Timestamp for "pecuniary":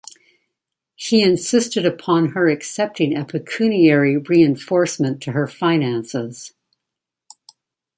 3.23-4.17